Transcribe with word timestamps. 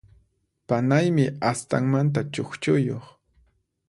Panaymi 0.71 1.25
astanmanta 1.49 2.21
chukchuyuq. 2.33 3.05